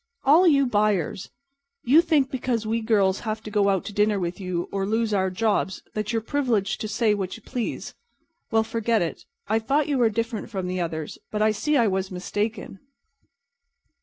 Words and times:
"All 0.25 0.47
you 0.47 0.65
buyers. 0.65 1.29
You 1.83 2.01
think 2.01 2.31
because 2.31 2.65
we 2.65 2.81
girls 2.81 3.19
have 3.19 3.43
to 3.43 3.51
go 3.51 3.69
out 3.69 3.85
to 3.85 3.93
dinner 3.93 4.19
with 4.19 4.39
you 4.39 4.67
or 4.71 4.83
lose 4.87 5.13
our 5.13 5.29
jobs 5.29 5.83
that 5.93 6.11
you're 6.11 6.23
privileged 6.23 6.81
to 6.81 6.87
say 6.87 7.13
what 7.13 7.37
you 7.37 7.43
please. 7.43 7.93
Well, 8.49 8.63
forget 8.63 9.03
it. 9.03 9.25
I 9.47 9.59
thought 9.59 9.87
you 9.87 9.99
were 9.99 10.09
different 10.09 10.49
from 10.49 10.65
the 10.65 10.81
others, 10.81 11.19
but 11.29 11.43
I 11.43 11.51
see 11.51 11.77
I 11.77 11.85
was 11.87 12.09
mistaken." 12.09 12.79